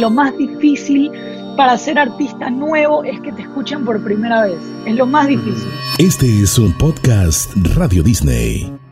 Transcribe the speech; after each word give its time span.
Lo 0.00 0.10
más 0.10 0.36
difícil 0.36 1.10
para 1.56 1.78
ser 1.78 1.98
artista 1.98 2.50
nuevo 2.50 3.04
es 3.04 3.20
que 3.20 3.32
te 3.32 3.42
escuchen 3.42 3.84
por 3.84 4.02
primera 4.02 4.42
vez. 4.42 4.58
Es 4.86 4.96
lo 4.96 5.06
más 5.06 5.28
difícil. 5.28 5.68
Este 5.98 6.42
es 6.42 6.58
un 6.58 6.72
podcast 6.72 7.52
Radio 7.74 8.02
Disney. 8.02 8.83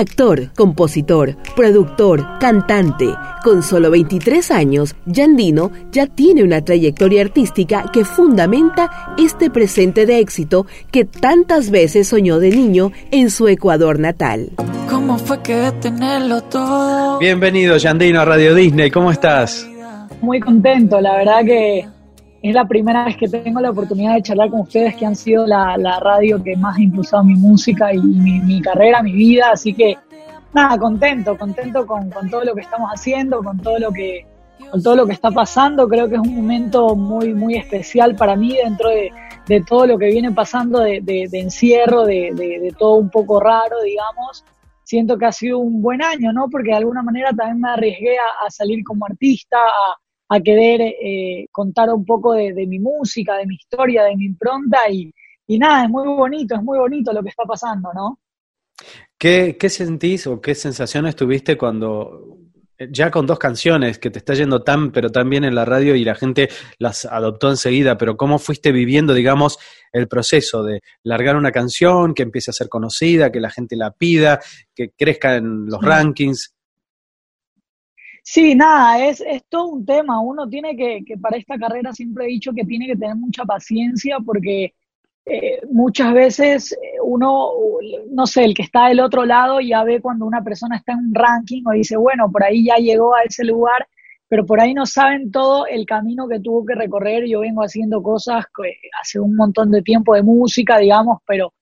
Actor, 0.00 0.50
compositor, 0.56 1.36
productor, 1.54 2.26
cantante. 2.38 3.14
Con 3.44 3.62
solo 3.62 3.90
23 3.90 4.50
años, 4.50 4.96
Yandino 5.04 5.70
ya 5.92 6.06
tiene 6.06 6.42
una 6.42 6.64
trayectoria 6.64 7.20
artística 7.20 7.84
que 7.92 8.06
fundamenta 8.06 9.14
este 9.18 9.50
presente 9.50 10.06
de 10.06 10.20
éxito 10.20 10.66
que 10.90 11.04
tantas 11.04 11.70
veces 11.70 12.08
soñó 12.08 12.38
de 12.38 12.48
niño 12.48 12.92
en 13.10 13.28
su 13.28 13.46
Ecuador 13.48 13.98
natal. 13.98 14.52
¿Cómo 14.88 15.18
fue 15.18 15.42
que 15.42 15.70
tenerlo 15.82 16.40
todo? 16.44 17.18
Bienvenido, 17.18 17.76
Yandino, 17.76 18.22
a 18.22 18.24
Radio 18.24 18.54
Disney. 18.54 18.90
¿Cómo 18.90 19.10
estás? 19.10 19.68
Muy 20.22 20.40
contento, 20.40 20.98
la 20.98 21.14
verdad 21.16 21.44
que 21.44 21.86
es 22.42 22.54
la 22.54 22.64
primera 22.64 23.04
vez 23.04 23.16
que 23.16 23.28
tengo 23.28 23.60
la 23.60 23.70
oportunidad 23.70 24.14
de 24.14 24.22
charlar 24.22 24.50
con 24.50 24.60
ustedes, 24.60 24.96
que 24.96 25.04
han 25.04 25.14
sido 25.16 25.46
la, 25.46 25.76
radio 26.00 26.42
que 26.42 26.56
más 26.56 26.78
ha 26.78 26.82
impulsado 26.82 27.22
mi 27.22 27.34
música 27.34 27.92
y 27.92 27.98
mi, 27.98 28.62
carrera, 28.62 29.02
mi 29.02 29.12
vida. 29.12 29.50
Así 29.52 29.74
que, 29.74 29.98
nada, 30.54 30.78
contento, 30.78 31.36
contento 31.36 31.86
con, 31.86 32.10
todo 32.30 32.44
lo 32.44 32.54
que 32.54 32.62
estamos 32.62 32.90
haciendo, 32.90 33.42
con 33.42 33.58
todo 33.58 33.78
lo 33.78 33.92
que 33.92 34.26
con 34.70 34.82
todo 34.82 34.94
lo 34.94 35.06
que 35.06 35.12
está 35.12 35.30
pasando. 35.30 35.86
Creo 35.88 36.08
que 36.08 36.14
es 36.14 36.20
un 36.20 36.34
momento 36.34 36.94
muy, 36.94 37.34
muy 37.34 37.56
especial 37.56 38.14
para 38.14 38.36
mí 38.36 38.56
dentro 38.56 38.88
de, 38.88 39.12
todo 39.66 39.86
lo 39.86 39.98
que 39.98 40.06
viene 40.06 40.30
pasando 40.30 40.78
de, 40.78 41.28
encierro, 41.32 42.04
de, 42.04 42.74
todo 42.78 42.94
un 42.94 43.10
poco 43.10 43.40
raro, 43.40 43.82
digamos. 43.82 44.44
Siento 44.84 45.18
que 45.18 45.26
ha 45.26 45.32
sido 45.32 45.58
un 45.58 45.82
buen 45.82 46.02
año, 46.02 46.32
¿no? 46.32 46.48
Porque 46.50 46.70
de 46.70 46.76
alguna 46.76 47.02
manera 47.02 47.32
también 47.36 47.60
me 47.60 47.68
arriesgué 47.68 48.16
a, 48.16 48.46
a 48.46 48.50
salir 48.50 48.82
como 48.82 49.06
artista, 49.06 49.58
a, 49.58 49.98
a 50.32 50.40
querer 50.40 50.80
eh, 50.80 51.46
contar 51.50 51.90
un 51.90 52.04
poco 52.04 52.34
de, 52.34 52.52
mi 52.66 52.78
música, 52.78 53.36
de 53.36 53.46
mi 53.46 53.56
historia, 53.56 54.04
de 54.04 54.16
mi 54.16 54.26
impronta 54.26 54.78
y, 54.88 55.12
nada, 55.58 55.84
es 55.84 55.90
muy 55.90 56.06
bonito, 56.06 56.54
es 56.54 56.62
muy 56.62 56.78
bonito 56.78 57.12
lo 57.12 57.20
que 57.22 57.30
está 57.30 57.42
pasando, 57.44 57.90
¿no? 57.92 58.20
¿Qué, 59.18 59.56
¿Qué, 59.58 59.68
sentís 59.68 60.28
o 60.28 60.40
qué 60.40 60.54
sensaciones 60.54 61.16
tuviste 61.16 61.58
cuando 61.58 62.38
eh, 62.78 62.88
ya 62.92 63.10
con 63.10 63.26
dos 63.26 63.40
canciones 63.40 63.98
que 63.98 64.10
te 64.10 64.20
está 64.20 64.34
yendo 64.34 64.62
tan 64.62 64.92
pero 64.92 65.10
tan 65.10 65.28
bien 65.28 65.42
en 65.42 65.56
la 65.56 65.64
radio 65.64 65.96
y 65.96 66.04
la 66.04 66.14
gente 66.14 66.48
las 66.78 67.04
adoptó 67.04 67.50
enseguida, 67.50 67.98
pero 67.98 68.16
cómo 68.16 68.38
fuiste 68.38 68.70
viviendo, 68.70 69.12
digamos, 69.12 69.58
el 69.92 70.06
proceso 70.06 70.62
de 70.62 70.80
largar 71.02 71.34
una 71.34 71.50
canción, 71.50 72.14
que 72.14 72.22
empiece 72.22 72.52
a 72.52 72.54
ser 72.54 72.68
conocida, 72.68 73.32
que 73.32 73.40
la 73.40 73.50
gente 73.50 73.74
la 73.74 73.90
pida, 73.90 74.38
que 74.72 74.92
crezca 74.96 75.34
en 75.34 75.66
los 75.66 75.82
rankings? 75.82 76.54
Sí, 78.32 78.54
nada, 78.54 79.04
es, 79.08 79.20
es 79.22 79.42
todo 79.48 79.66
un 79.66 79.84
tema. 79.84 80.20
Uno 80.20 80.48
tiene 80.48 80.76
que, 80.76 81.02
que 81.04 81.18
para 81.18 81.36
esta 81.36 81.58
carrera 81.58 81.92
siempre 81.92 82.26
he 82.26 82.28
dicho 82.28 82.52
que 82.54 82.64
tiene 82.64 82.86
que 82.86 82.94
tener 82.94 83.16
mucha 83.16 83.44
paciencia 83.44 84.18
porque 84.24 84.72
eh, 85.26 85.60
muchas 85.68 86.14
veces 86.14 86.72
eh, 86.74 86.76
uno, 87.02 87.50
no 88.12 88.26
sé, 88.28 88.44
el 88.44 88.54
que 88.54 88.62
está 88.62 88.86
del 88.86 89.00
otro 89.00 89.24
lado 89.26 89.60
ya 89.60 89.82
ve 89.82 90.00
cuando 90.00 90.26
una 90.26 90.44
persona 90.44 90.76
está 90.76 90.92
en 90.92 91.00
un 91.08 91.14
ranking 91.14 91.64
o 91.66 91.72
dice, 91.72 91.96
bueno, 91.96 92.30
por 92.30 92.44
ahí 92.44 92.66
ya 92.66 92.76
llegó 92.76 93.16
a 93.16 93.22
ese 93.22 93.42
lugar, 93.42 93.88
pero 94.28 94.46
por 94.46 94.60
ahí 94.60 94.74
no 94.74 94.86
saben 94.86 95.32
todo 95.32 95.66
el 95.66 95.84
camino 95.84 96.28
que 96.28 96.38
tuvo 96.38 96.64
que 96.64 96.76
recorrer. 96.76 97.26
Yo 97.26 97.40
vengo 97.40 97.62
haciendo 97.62 98.00
cosas 98.00 98.44
hace 99.02 99.18
un 99.18 99.34
montón 99.34 99.72
de 99.72 99.82
tiempo 99.82 100.14
de 100.14 100.22
música, 100.22 100.78
digamos, 100.78 101.18
pero 101.26 101.52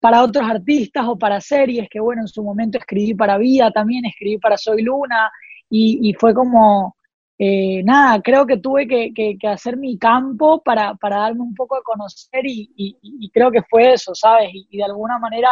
para 0.00 0.24
otros 0.24 0.50
artistas 0.50 1.04
o 1.06 1.16
para 1.16 1.40
series, 1.40 1.88
que 1.88 2.00
bueno, 2.00 2.22
en 2.22 2.28
su 2.28 2.42
momento 2.42 2.76
escribí 2.76 3.14
para 3.14 3.38
Vida 3.38 3.70
también, 3.70 4.04
escribí 4.04 4.38
para 4.38 4.56
Soy 4.56 4.82
Luna, 4.82 5.30
y, 5.70 6.14
fue 6.14 6.34
como, 6.34 6.96
eh, 7.38 7.82
nada, 7.84 8.20
creo 8.22 8.46
que 8.46 8.58
tuve 8.58 8.86
que, 8.86 9.36
hacer 9.48 9.76
mi 9.76 9.98
campo 9.98 10.62
para, 10.62 10.94
para, 10.94 11.18
darme 11.18 11.42
un 11.42 11.54
poco 11.54 11.76
a 11.76 11.82
conocer 11.82 12.46
y, 12.46 12.70
y 12.76 13.30
creo 13.30 13.50
que 13.50 13.62
fue 13.62 13.92
eso, 13.92 14.14
¿sabes? 14.14 14.50
Y, 14.52 14.76
de 14.76 14.84
alguna 14.84 15.18
manera 15.18 15.50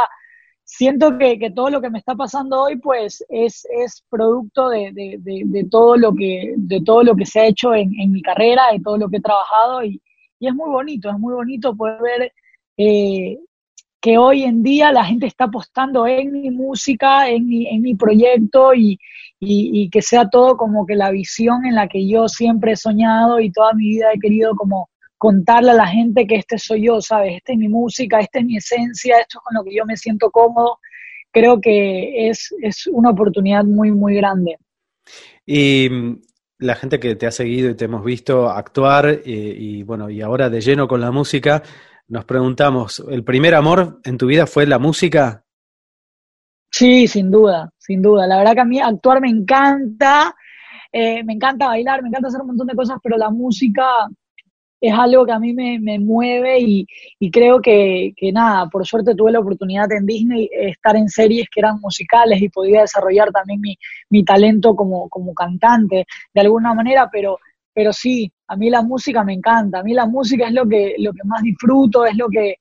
siento 0.66 1.16
que, 1.16 1.50
todo 1.54 1.70
lo 1.70 1.80
que 1.80 1.90
me 1.90 1.98
está 1.98 2.14
pasando 2.14 2.64
hoy 2.64 2.76
pues 2.76 3.24
es, 3.28 3.66
es 3.70 4.04
producto 4.10 4.68
de, 4.68 4.90
de, 4.92 5.18
de, 5.20 5.64
todo 5.70 5.96
lo 5.96 6.12
que, 6.12 6.54
de 6.56 6.82
todo 6.82 7.04
lo 7.04 7.14
que 7.14 7.24
se 7.24 7.40
ha 7.40 7.46
hecho 7.46 7.72
en, 7.74 7.90
mi 8.10 8.20
carrera, 8.20 8.74
y 8.74 8.82
todo 8.82 8.98
lo 8.98 9.08
que 9.08 9.18
he 9.18 9.20
trabajado 9.20 9.84
y, 9.84 10.02
es 10.38 10.54
muy 10.54 10.68
bonito, 10.68 11.08
es 11.08 11.18
muy 11.18 11.32
bonito 11.34 11.74
poder 11.74 12.02
ver 12.02 12.32
eh, 12.76 13.38
que 14.00 14.18
hoy 14.18 14.42
en 14.42 14.62
día 14.62 14.92
la 14.92 15.04
gente 15.04 15.26
está 15.26 15.44
apostando 15.44 16.06
en 16.06 16.30
mi 16.30 16.50
música, 16.50 17.30
en 17.30 17.46
mi, 17.46 17.66
en 17.66 17.80
mi 17.80 17.94
proyecto 17.94 18.74
y, 18.74 18.98
y, 19.38 19.90
que 19.90 20.02
sea 20.02 20.28
todo 20.28 20.56
como 20.56 20.86
que 20.86 20.94
la 20.94 21.10
visión 21.10 21.66
en 21.66 21.74
la 21.74 21.88
que 21.88 22.08
yo 22.08 22.28
siempre 22.28 22.72
he 22.72 22.76
soñado 22.76 23.40
y 23.40 23.50
toda 23.52 23.74
mi 23.74 23.88
vida 23.88 24.12
he 24.12 24.18
querido 24.18 24.54
como 24.54 24.88
contarle 25.18 25.70
a 25.70 25.74
la 25.74 25.86
gente 25.86 26.26
que 26.26 26.36
este 26.36 26.58
soy 26.58 26.86
yo, 26.86 27.00
¿sabes? 27.00 27.36
Esta 27.36 27.52
es 27.52 27.58
mi 27.58 27.68
música, 27.68 28.18
esta 28.20 28.38
es 28.38 28.44
mi 28.44 28.56
esencia, 28.56 29.18
esto 29.18 29.38
es 29.38 29.44
con 29.44 29.54
lo 29.56 29.64
que 29.64 29.74
yo 29.74 29.84
me 29.84 29.96
siento 29.96 30.30
cómodo. 30.30 30.78
Creo 31.30 31.60
que 31.60 32.28
es, 32.28 32.54
es 32.62 32.86
una 32.86 33.10
oportunidad 33.10 33.64
muy, 33.64 33.92
muy 33.92 34.14
grande. 34.14 34.56
Y 35.44 35.88
mm, 35.90 36.20
la 36.58 36.74
gente 36.74 36.98
que 36.98 37.14
te 37.16 37.26
ha 37.26 37.30
seguido 37.30 37.70
y 37.70 37.74
te 37.74 37.86
hemos 37.86 38.04
visto 38.04 38.48
actuar 38.48 39.20
y, 39.24 39.32
y 39.32 39.82
bueno, 39.82 40.10
y 40.10 40.22
ahora 40.22 40.50
de 40.50 40.60
lleno 40.60 40.88
con 40.88 41.00
la 41.00 41.10
música, 41.10 41.62
nos 42.08 42.24
preguntamos, 42.24 43.04
¿el 43.10 43.24
primer 43.24 43.54
amor 43.54 44.00
en 44.04 44.16
tu 44.16 44.26
vida 44.26 44.46
fue 44.46 44.66
la 44.66 44.78
música? 44.78 45.45
Sí, 46.76 47.06
sin 47.08 47.30
duda, 47.30 47.70
sin 47.78 48.02
duda. 48.02 48.26
La 48.26 48.36
verdad 48.36 48.52
que 48.52 48.60
a 48.60 48.64
mí 48.66 48.78
actuar 48.80 49.22
me 49.22 49.30
encanta, 49.30 50.34
eh, 50.92 51.24
me 51.24 51.32
encanta 51.32 51.68
bailar, 51.68 52.02
me 52.02 52.08
encanta 52.10 52.28
hacer 52.28 52.42
un 52.42 52.48
montón 52.48 52.66
de 52.66 52.74
cosas, 52.74 52.98
pero 53.02 53.16
la 53.16 53.30
música 53.30 53.86
es 54.78 54.92
algo 54.92 55.24
que 55.24 55.32
a 55.32 55.38
mí 55.38 55.54
me, 55.54 55.98
mueve 55.98 56.58
y, 56.60 56.86
creo 57.30 57.62
que, 57.62 58.12
nada, 58.30 58.68
por 58.68 58.86
suerte 58.86 59.14
tuve 59.14 59.32
la 59.32 59.38
oportunidad 59.40 59.90
en 59.90 60.04
Disney 60.04 60.50
de 60.52 60.68
estar 60.68 60.96
en 60.96 61.08
series 61.08 61.48
que 61.50 61.60
eran 61.60 61.80
musicales 61.80 62.42
y 62.42 62.50
podía 62.50 62.82
desarrollar 62.82 63.30
también 63.32 63.58
mi, 63.62 63.78
mi 64.10 64.22
talento 64.22 64.76
como, 64.76 65.08
como 65.08 65.32
cantante 65.32 66.04
de 66.34 66.40
alguna 66.42 66.74
manera, 66.74 67.08
pero, 67.10 67.38
pero 67.72 67.90
sí, 67.94 68.30
a 68.48 68.56
mí 68.56 68.68
la 68.68 68.82
música 68.82 69.24
me 69.24 69.32
encanta, 69.32 69.78
a 69.78 69.82
mí 69.82 69.94
la 69.94 70.04
música 70.04 70.46
es 70.46 70.52
lo 70.52 70.68
que, 70.68 70.94
lo 70.98 71.14
que 71.14 71.24
más 71.24 71.42
disfruto, 71.42 72.04
es 72.04 72.16
lo 72.18 72.28
que 72.28 72.56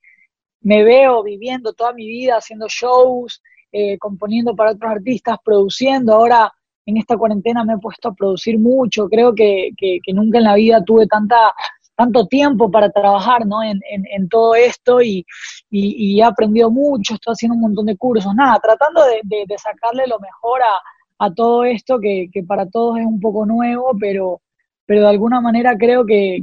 me 0.62 0.84
veo 0.86 1.22
viviendo 1.22 1.74
toda 1.74 1.92
mi 1.92 2.08
vida, 2.08 2.38
haciendo 2.38 2.68
shows, 2.70 3.42
eh, 3.78 3.98
componiendo 3.98 4.56
para 4.56 4.72
otros 4.72 4.90
artistas, 4.90 5.38
produciendo. 5.44 6.14
Ahora 6.14 6.50
en 6.86 6.96
esta 6.96 7.18
cuarentena 7.18 7.66
me 7.66 7.74
he 7.74 7.78
puesto 7.78 8.08
a 8.08 8.14
producir 8.14 8.58
mucho, 8.58 9.10
creo 9.10 9.36
que, 9.36 9.72
que, 9.78 10.00
nunca 10.14 10.38
en 10.38 10.46
la 10.46 10.56
vida 10.56 10.82
tuve 10.86 11.08
tanta 11.08 11.52
tanto 11.98 12.26
tiempo 12.28 12.72
para 12.72 12.90
trabajar 12.90 13.46
¿no? 13.46 13.64
en, 13.64 13.80
en, 13.90 14.30
todo 14.30 14.56
esto 14.56 15.02
y, 15.02 15.26
y, 15.70 16.20
he 16.20 16.24
aprendido 16.24 16.72
mucho, 16.72 17.16
estoy 17.16 17.34
haciendo 17.34 17.56
un 17.56 17.62
montón 17.62 17.86
de 17.86 17.98
cursos, 17.98 18.34
nada, 18.34 18.60
tratando 18.62 19.02
de, 19.06 19.46
de, 19.46 19.58
sacarle 19.58 20.08
lo 20.08 20.20
mejor 20.20 20.62
a, 20.62 21.26
a 21.26 21.34
todo 21.34 21.66
esto 21.66 22.00
que, 22.00 22.28
que, 22.32 22.44
para 22.44 22.66
todos 22.70 22.98
es 23.00 23.06
un 23.06 23.20
poco 23.20 23.46
nuevo, 23.46 23.92
pero, 24.00 24.42
pero 24.86 25.02
de 25.02 25.08
alguna 25.08 25.42
manera 25.42 25.78
creo 25.78 26.06
que, 26.06 26.40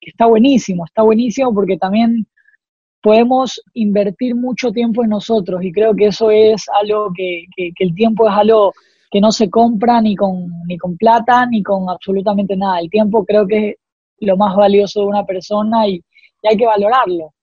está 0.00 0.26
buenísimo, 0.26 0.84
está 0.84 1.02
buenísimo 1.02 1.52
porque 1.52 1.78
también 1.78 2.26
podemos 3.04 3.60
invertir 3.74 4.34
mucho 4.34 4.72
tiempo 4.72 5.04
en 5.04 5.10
nosotros 5.10 5.62
y 5.62 5.70
creo 5.70 5.94
que 5.94 6.06
eso 6.06 6.30
es 6.30 6.64
algo 6.80 7.12
que, 7.14 7.44
el 7.78 7.94
tiempo 7.94 8.26
es 8.26 8.34
algo 8.34 8.72
que 9.10 9.20
no 9.20 9.30
se 9.30 9.50
compra 9.50 10.00
ni 10.00 10.16
con, 10.16 10.48
ni 10.66 10.78
con 10.78 10.96
plata 10.96 11.44
ni 11.44 11.62
con 11.62 11.90
absolutamente 11.90 12.56
nada. 12.56 12.80
El 12.80 12.88
tiempo 12.88 13.22
creo 13.26 13.46
que 13.46 13.68
es 13.68 13.76
lo 14.26 14.38
más 14.38 14.56
valioso 14.56 15.00
de 15.00 15.06
una 15.06 15.26
persona 15.26 15.86
y, 15.86 16.02
hay 16.46 16.56
que 16.56 16.66
valorarlo. 16.66 17.34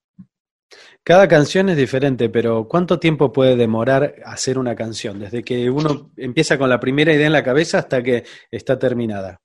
Cada 1.04 1.26
canción 1.26 1.68
es 1.68 1.76
diferente, 1.76 2.28
pero 2.28 2.68
¿cuánto 2.68 2.98
tiempo 2.98 3.32
puede 3.32 3.56
demorar 3.56 4.14
hacer 4.24 4.58
una 4.58 4.74
canción? 4.76 5.18
Desde 5.20 5.44
que 5.44 5.70
uno 5.70 6.10
empieza 6.16 6.58
con 6.58 6.70
la 6.70 6.78
primera 6.78 7.12
idea 7.12 7.26
en 7.26 7.32
la 7.32 7.42
cabeza 7.42 7.78
hasta 7.78 8.02
que 8.02 8.24
está 8.50 8.78
terminada. 8.78 9.40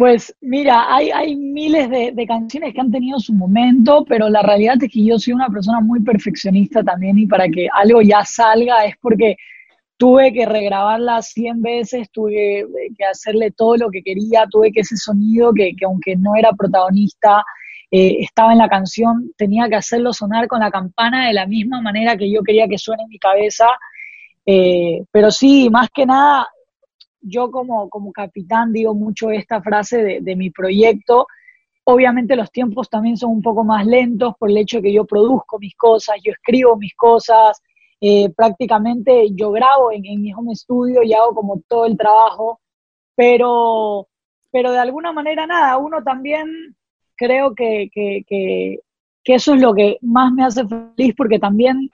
Pues 0.00 0.34
mira, 0.40 0.96
hay, 0.96 1.10
hay 1.10 1.36
miles 1.36 1.90
de, 1.90 2.26
canciones 2.26 2.72
que 2.72 2.80
han 2.80 2.90
tenido 2.90 3.18
su 3.18 3.34
momento, 3.34 4.02
pero 4.08 4.30
la 4.30 4.40
realidad 4.40 4.82
es 4.82 4.90
que 4.90 5.04
yo 5.04 5.18
soy 5.18 5.34
una 5.34 5.50
persona 5.50 5.80
muy 5.80 6.00
perfeccionista 6.00 6.82
también 6.82 7.18
y 7.18 7.26
para 7.26 7.46
que 7.48 7.68
algo 7.70 8.00
ya 8.00 8.24
salga 8.24 8.86
es 8.86 8.94
porque 8.96 9.36
tuve 9.98 10.32
que 10.32 10.46
regrabarla 10.46 11.20
100 11.20 11.60
veces, 11.60 12.10
tuve 12.10 12.64
que 12.96 13.04
hacerle 13.04 13.50
todo 13.50 13.76
lo 13.76 13.90
que 13.90 14.02
quería, 14.02 14.46
tuve 14.50 14.72
que 14.72 14.80
ese 14.80 14.96
sonido 14.96 15.52
que, 15.52 15.74
aunque 15.84 16.16
no 16.16 16.34
era 16.34 16.54
protagonista, 16.54 17.44
eh, 17.90 18.16
estaba 18.20 18.52
en 18.52 18.58
la 18.58 18.70
canción, 18.70 19.32
tenía 19.36 19.68
que 19.68 19.76
hacerlo 19.76 20.14
sonar 20.14 20.48
con 20.48 20.60
la 20.60 20.70
campana 20.70 21.26
de 21.26 21.34
la 21.34 21.46
misma 21.46 21.82
manera 21.82 22.16
que 22.16 22.32
yo 22.32 22.42
quería 22.42 22.66
que 22.68 22.78
suene 22.78 23.02
en 23.02 23.10
mi 23.10 23.18
cabeza. 23.18 23.66
Eh, 24.46 25.02
pero 25.12 25.30
sí, 25.30 25.68
más 25.68 25.90
que 25.90 26.06
nada, 26.06 26.48
yo 27.20 27.50
como, 27.50 27.88
como 27.88 28.12
capitán 28.12 28.72
digo 28.72 28.94
mucho 28.94 29.30
esta 29.30 29.60
frase 29.62 30.20
de, 30.20 30.36
mi 30.36 30.50
proyecto. 30.50 31.26
Obviamente 31.84 32.36
los 32.36 32.50
tiempos 32.50 32.88
también 32.88 33.16
son 33.16 33.30
un 33.30 33.42
poco 33.42 33.64
más 33.64 33.86
lentos 33.86 34.34
por 34.38 34.50
el 34.50 34.58
hecho 34.58 34.78
de 34.78 34.84
que 34.84 34.92
yo 34.92 35.04
produzco 35.04 35.58
mis 35.58 35.74
cosas, 35.76 36.16
yo 36.24 36.32
escribo 36.32 36.76
mis 36.76 36.94
cosas, 36.94 37.60
eh, 38.00 38.30
prácticamente 38.34 39.28
yo 39.34 39.50
grabo 39.50 39.92
en, 39.92 40.02
mi 40.02 40.32
home 40.32 40.54
studio 40.54 41.02
y 41.02 41.12
hago 41.12 41.34
como 41.34 41.60
todo 41.68 41.86
el 41.86 41.96
trabajo, 41.96 42.60
pero, 43.14 44.08
pero 44.50 44.72
de 44.72 44.78
alguna 44.78 45.12
manera 45.12 45.46
nada, 45.46 45.76
uno 45.78 46.02
también 46.02 46.76
creo 47.16 47.54
que, 47.54 47.90
que, 47.92 48.78
eso 49.24 49.54
es 49.54 49.60
lo 49.60 49.72
que 49.74 49.96
más 50.02 50.32
me 50.32 50.44
hace 50.44 50.64
feliz 50.66 51.14
porque 51.16 51.38
también 51.38 51.88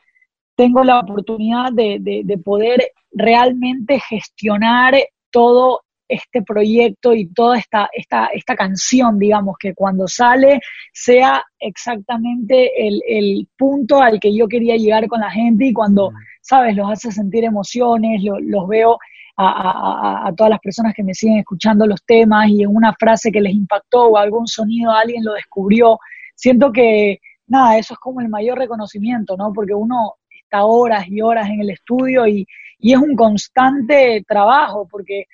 tengo 0.54 0.82
la 0.84 1.00
oportunidad 1.00 1.70
de, 1.70 1.98
de 2.00 2.38
poder 2.38 2.92
realmente 3.12 3.98
gestionar 4.00 4.94
todo 5.30 5.80
este 6.08 6.42
proyecto 6.42 7.14
y 7.14 7.26
toda 7.26 7.58
esta, 7.58 7.88
esta, 7.92 8.26
esta 8.26 8.54
canción, 8.54 9.18
digamos, 9.18 9.56
que 9.58 9.74
cuando 9.74 10.06
sale 10.06 10.60
sea 10.92 11.44
exactamente 11.58 12.86
el, 12.86 13.02
el, 13.06 13.48
punto 13.56 14.00
al 14.00 14.20
que 14.20 14.34
yo 14.34 14.46
quería 14.46 14.76
llegar 14.76 15.08
con 15.08 15.20
la 15.20 15.30
gente 15.30 15.66
y 15.66 15.72
cuando, 15.72 16.12
sabes, 16.40 16.76
los 16.76 16.90
hace 16.90 17.10
sentir 17.10 17.44
emociones, 17.44 18.22
los 18.22 18.68
veo 18.68 18.98
a, 19.36 19.48
a, 19.48 20.28
a, 20.28 20.34
todas 20.34 20.50
las 20.50 20.60
personas 20.60 20.94
que 20.94 21.02
me 21.02 21.14
siguen 21.14 21.38
escuchando 21.38 21.86
los 21.86 22.02
temas 22.04 22.48
y 22.48 22.62
en 22.62 22.74
una 22.74 22.94
frase 22.94 23.32
que 23.32 23.40
les 23.40 23.52
impactó 23.52 24.06
o 24.06 24.16
algún 24.16 24.46
sonido 24.46 24.92
alguien 24.92 25.24
lo 25.24 25.34
descubrió, 25.34 25.98
siento 26.34 26.72
que, 26.72 27.18
nada, 27.46 27.78
eso 27.78 27.94
es 27.94 28.00
como 28.00 28.20
el 28.20 28.28
mayor 28.28 28.58
reconocimiento, 28.58 29.36
¿no? 29.36 29.52
Porque 29.52 29.74
uno 29.74 30.14
está 30.30 30.64
horas 30.64 31.06
y 31.08 31.20
horas 31.20 31.48
en 31.48 31.60
el 31.60 31.70
estudio 31.70 32.26
y, 32.26 32.46
y 32.78 32.92
es 32.92 32.98
un 32.98 33.16
constante 33.16 34.22
trabajo, 34.26 34.86
porque 34.90 35.24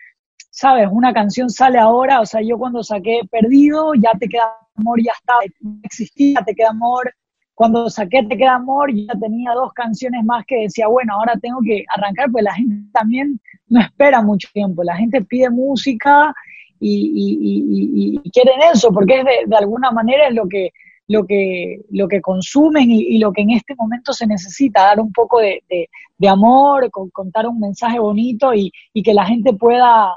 sabes, 0.51 0.89
una 0.91 1.13
canción 1.13 1.51
sale 1.51 1.79
ahora, 1.79 2.21
o 2.21 2.27
sea, 2.27 2.41
yo 2.43 2.59
cuando 2.59 2.83
saqué 2.83 3.21
Perdido, 3.31 3.95
ya 3.95 4.13
te 4.19 4.29
queda 4.29 4.53
amor, 4.77 5.01
ya 5.03 5.13
estaba, 5.13 5.41
existía, 5.83 6.41
te 6.45 6.55
queda 6.55 6.71
amor. 6.71 7.13
Cuando 7.55 7.91
saqué 7.91 8.23
Te 8.25 8.37
queda 8.37 8.55
amor, 8.55 8.91
ya 8.93 9.13
tenía 9.21 9.53
dos 9.53 9.73
canciones 9.75 10.25
más 10.25 10.45
que 10.47 10.63
decía, 10.63 10.89
bueno, 10.89 11.15
ahora 11.15 11.35
tengo 11.41 11.61
que 11.65 11.85
arrancar, 11.95 12.31
pues 12.31 12.45
la 12.45 12.55
gente 12.55 12.91
también 12.93 13.41
no 13.69 13.81
espera 13.81 14.23
mucho 14.23 14.49
tiempo, 14.53 14.83
la 14.83 14.97
gente 14.97 15.23
pide 15.23 15.51
música 15.51 16.35
y, 16.81 18.19
quieren 18.33 18.61
eso, 18.73 18.91
porque 18.91 19.21
es 19.21 19.25
de, 19.49 19.57
alguna 19.57 19.91
manera 19.91 20.29
es 20.29 20.35
lo 20.35 20.49
que, 20.49 20.71
lo 21.13 21.27
que, 21.27 21.83
lo 21.91 22.09
que 22.09 22.21
consumen 22.21 22.91
y, 22.91 23.19
lo 23.19 23.33
que 23.33 23.43
en 23.43 23.51
este 23.51 23.75
momento 23.75 24.13
se 24.13 24.27
necesita, 24.27 24.83
dar 24.83 25.01
un 25.01 25.13
poco 25.13 25.41
de, 25.41 25.89
amor, 26.29 26.91
contar 26.91 27.47
un 27.47 27.61
mensaje 27.61 27.99
bonito 27.99 28.55
y, 28.55 28.73
que 29.03 29.15
la 29.15 29.27
gente 29.27 29.53
pueda, 29.53 30.17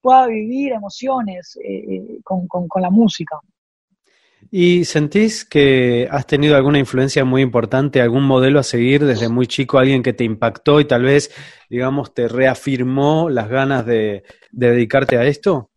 pueda 0.00 0.26
vivir 0.26 0.72
emociones 0.72 1.56
eh, 1.64 1.84
eh, 1.88 2.18
con, 2.24 2.48
la 2.80 2.90
música. 2.90 3.38
¿Y 4.50 4.84
sentís 4.84 5.44
que 5.44 6.08
has 6.10 6.26
tenido 6.26 6.56
alguna 6.56 6.78
influencia 6.78 7.24
muy 7.24 7.42
importante, 7.42 8.02
algún 8.02 8.24
modelo 8.24 8.58
a 8.58 8.64
seguir 8.64 9.04
desde 9.04 9.28
muy 9.28 9.46
chico, 9.46 9.78
alguien 9.78 10.02
que 10.02 10.12
te 10.12 10.24
impactó 10.24 10.80
y 10.80 10.84
tal 10.84 11.04
vez, 11.04 11.30
digamos, 11.70 12.12
te 12.12 12.28
reafirmó 12.28 13.30
las 13.30 13.48
ganas 13.48 13.86
de, 13.86 14.24
dedicarte 14.50 15.16
a 15.16 15.24
esto? 15.24 15.70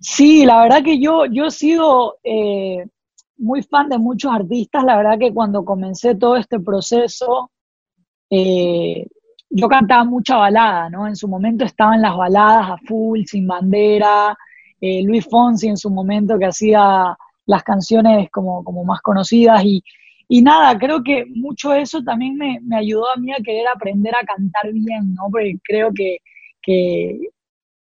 Sí, 0.00 0.46
la 0.46 0.62
verdad 0.62 0.82
que 0.82 1.00
yo, 1.00 1.26
yo 1.26 1.46
he 1.46 1.50
sido 1.50 2.18
eh, 2.22 2.84
muy 3.36 3.62
fan 3.62 3.88
de 3.88 3.98
muchos 3.98 4.32
artistas. 4.32 4.84
La 4.84 4.96
verdad 4.96 5.18
que 5.18 5.32
cuando 5.32 5.64
comencé 5.64 6.14
todo 6.14 6.36
este 6.36 6.60
proceso, 6.60 7.50
yo 9.50 9.68
cantaba 9.68 10.04
mucha 10.04 10.36
balada, 10.36 10.90
¿no? 10.90 11.06
En 11.06 11.16
su 11.16 11.28
momento 11.28 11.64
estaban 11.64 12.02
las 12.02 12.16
baladas 12.16 12.70
a 12.70 12.76
full, 12.86 13.22
sin 13.24 13.46
bandera, 13.46 14.36
eh, 14.80 15.02
Luis 15.02 15.26
Fonsi 15.28 15.68
en 15.68 15.76
su 15.76 15.90
momento 15.90 16.38
que 16.38 16.46
hacía 16.46 17.16
las 17.46 17.62
canciones 17.62 18.30
como, 18.30 18.62
como 18.62 18.84
más 18.84 19.00
conocidas 19.00 19.64
y, 19.64 19.82
y 20.28 20.42
nada, 20.42 20.78
creo 20.78 21.02
que 21.02 21.24
mucho 21.34 21.72
eso 21.72 22.02
también 22.02 22.36
me, 22.36 22.60
me, 22.62 22.76
ayudó 22.76 23.10
a 23.10 23.16
mí 23.16 23.32
a 23.32 23.42
querer 23.42 23.66
aprender 23.74 24.14
a 24.14 24.26
cantar 24.26 24.70
bien, 24.72 25.14
¿no? 25.14 25.24
Porque 25.30 25.58
creo 25.64 25.90
que, 25.94 26.18
que, 26.60 27.18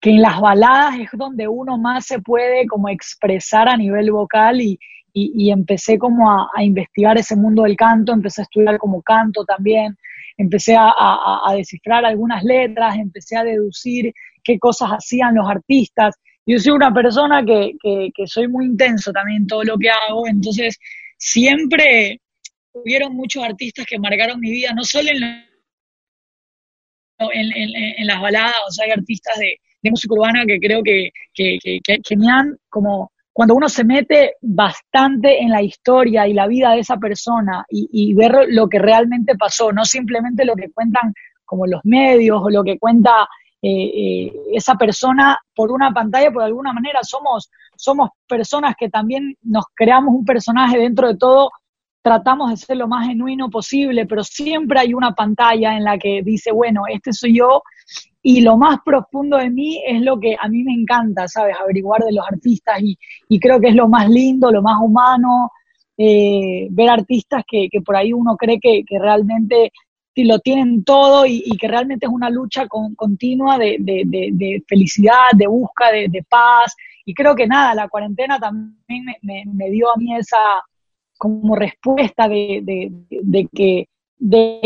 que 0.05 0.11
en 0.11 0.21
las 0.21 0.39
baladas 0.39 0.99
es 0.99 1.09
donde 1.13 1.47
uno 1.47 1.79
más 1.79 2.05
se 2.05 2.19
puede 2.19 2.67
como 2.67 2.89
expresar 2.89 3.67
a 3.67 3.75
nivel 3.75 4.11
vocal 4.11 4.61
y, 4.61 4.77
y, 5.11 5.49
empecé 5.49 5.97
como 5.97 6.29
a, 6.29 6.63
investigar 6.63 7.17
ese 7.17 7.35
mundo 7.35 7.63
del 7.63 7.75
canto, 7.75 8.13
empecé 8.13 8.41
a 8.41 8.43
estudiar 8.43 8.77
como 8.77 9.01
canto 9.01 9.43
también, 9.45 9.97
empecé 10.37 10.75
a, 10.75 10.91
a, 10.95 11.51
descifrar 11.55 12.05
algunas 12.05 12.43
letras, 12.43 12.97
empecé 12.97 13.35
a 13.35 13.43
deducir 13.43 14.13
qué 14.43 14.59
cosas 14.59 14.91
hacían 14.91 15.33
los 15.33 15.49
artistas. 15.49 16.13
Yo 16.45 16.59
soy 16.59 16.73
una 16.73 16.93
persona 16.93 17.43
que, 17.43 17.71
que, 17.81 18.11
que 18.13 18.27
soy 18.27 18.47
muy 18.47 18.65
intenso 18.65 19.11
también 19.11 19.41
en 19.41 19.47
todo 19.47 19.63
lo 19.63 19.75
que 19.75 19.89
hago, 19.89 20.27
entonces 20.27 20.77
siempre 21.17 22.21
hubieron 22.73 23.15
muchos 23.15 23.43
artistas 23.43 23.87
que 23.87 23.97
marcaron 23.97 24.39
mi 24.39 24.51
vida, 24.51 24.71
no 24.75 24.83
solo 24.83 25.09
en, 25.09 25.23
en, 27.17 27.95
en, 27.97 28.05
las 28.05 28.21
baladas, 28.21 28.53
o 28.67 28.71
sea, 28.71 28.85
hay 28.85 28.91
artistas 28.91 29.39
de, 29.39 29.57
de 29.85 29.91
música 29.91 30.13
urbana 30.13 30.45
que 30.45 30.59
creo 30.59 30.81
que, 30.83 31.11
que, 31.33 31.57
que, 31.61 32.17
me 32.17 32.27
como 32.69 33.11
cuando 33.31 33.55
uno 33.55 33.69
se 33.69 33.83
mete 33.83 34.35
bastante 34.41 35.41
en 35.41 35.49
la 35.49 35.61
historia 35.61 36.27
y 36.27 36.33
la 36.33 36.47
vida 36.47 36.71
de 36.71 36.79
esa 36.79 36.97
persona 36.97 37.65
y, 37.69 38.13
ver 38.13 38.33
lo 38.49 38.67
que 38.67 38.79
realmente 38.79 39.35
pasó, 39.35 39.71
no 39.71 39.83
simplemente 39.85 40.45
lo 40.45 40.55
que 40.55 40.71
cuentan 40.71 41.13
como 41.43 41.67
los 41.67 41.81
medios 41.83 42.41
o 42.41 42.49
lo 42.49 42.63
que 42.63 42.79
cuenta 42.79 43.27
eh, 43.61 43.91
eh, 43.93 44.33
esa 44.53 44.75
persona 44.75 45.37
por 45.53 45.71
una 45.71 45.91
pantalla, 45.91 46.31
por 46.31 46.43
alguna 46.43 46.71
manera 46.71 46.99
somos, 47.03 47.51
somos 47.75 48.09
personas 48.27 48.73
que 48.79 48.89
también 48.89 49.35
nos 49.43 49.65
creamos 49.73 50.15
un 50.15 50.25
personaje 50.25 50.77
dentro 50.77 51.09
de 51.09 51.17
todo, 51.17 51.51
tratamos 52.05 52.51
de 52.51 52.57
ser 52.57 52.77
lo 52.77 52.87
más 52.87 53.07
genuino 53.07 53.49
posible, 53.49 54.05
pero 54.05 54.23
siempre 54.23 54.79
hay 54.79 54.93
una 54.93 55.15
pantalla 55.15 55.75
en 55.75 55.83
la 55.83 55.97
que 55.97 56.21
dice, 56.21 56.51
bueno, 56.51 56.83
este 56.87 57.11
soy 57.11 57.39
yo 57.39 57.63
y 58.21 58.41
lo 58.41 58.57
más 58.57 58.77
profundo 58.85 59.37
de 59.37 59.49
mí 59.49 59.81
es 59.83 60.03
lo 60.03 60.19
que 60.19 60.35
a 60.39 60.47
mí 60.47 60.63
me 60.63 60.73
encanta, 60.73 61.27
¿sabes? 61.27 61.55
Averiguar 61.59 62.03
de 62.03 62.13
los 62.13 62.23
artistas 62.31 62.79
y, 62.79 62.95
y 63.27 63.39
creo 63.39 63.59
que 63.59 63.69
es 63.69 63.75
lo 63.75 63.87
más 63.89 64.07
lindo, 64.07 64.51
lo 64.51 64.61
más 64.61 64.79
humano, 64.79 65.49
eh, 65.97 66.67
ver 66.69 66.89
artistas 66.91 67.43
que, 67.47 67.69
que, 67.71 67.81
por 67.81 67.95
ahí 67.95 68.13
uno 68.13 68.37
cree 68.37 68.59
que, 68.59 68.83
que 68.85 68.99
realmente 68.99 69.71
lo 70.15 70.37
tienen 70.37 70.83
todo 70.83 71.25
y, 71.25 71.41
y, 71.43 71.57
que 71.57 71.67
realmente 71.67 72.05
es 72.05 72.11
una 72.11 72.29
lucha 72.29 72.67
con, 72.67 72.93
continua 72.93 73.57
de, 73.57 73.77
de, 73.79 74.03
de, 74.05 74.63
felicidad, 74.67 75.31
de 75.35 75.47
busca, 75.47 75.91
de, 75.91 76.23
paz. 76.29 76.75
Y 77.03 77.15
creo 77.15 77.33
que 77.33 77.47
nada, 77.47 77.73
la 77.73 77.89
cuarentena 77.89 78.39
también 78.39 79.05
me, 79.05 79.17
me, 79.23 79.43
me 79.51 79.71
dio 79.71 79.91
a 79.91 79.97
mí 79.97 80.15
esa 80.15 80.37
como 81.17 81.55
respuesta 81.55 82.27
de, 82.27 82.61
de 83.09 83.47
que 83.51 83.87